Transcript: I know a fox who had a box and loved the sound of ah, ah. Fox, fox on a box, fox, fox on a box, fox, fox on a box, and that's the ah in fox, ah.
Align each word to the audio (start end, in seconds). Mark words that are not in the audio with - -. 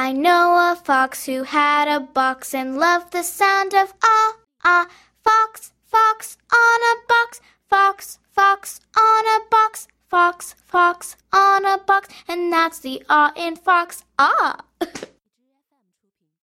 I 0.00 0.12
know 0.12 0.54
a 0.54 0.76
fox 0.76 1.26
who 1.26 1.42
had 1.42 1.88
a 1.88 1.98
box 1.98 2.54
and 2.54 2.78
loved 2.78 3.12
the 3.12 3.24
sound 3.24 3.74
of 3.74 3.92
ah, 4.04 4.36
ah. 4.62 4.86
Fox, 5.24 5.72
fox 5.86 6.38
on 6.52 6.80
a 6.92 6.94
box, 7.08 7.40
fox, 7.68 8.20
fox 8.30 8.80
on 8.96 9.24
a 9.26 9.40
box, 9.50 9.88
fox, 10.08 10.54
fox 10.64 11.16
on 11.32 11.64
a 11.64 11.78
box, 11.78 12.10
and 12.28 12.52
that's 12.52 12.78
the 12.78 13.02
ah 13.08 13.32
in 13.34 13.56
fox, 13.56 14.04
ah. 14.20 14.60